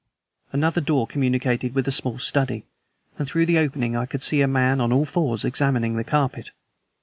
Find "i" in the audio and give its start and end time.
3.95-4.07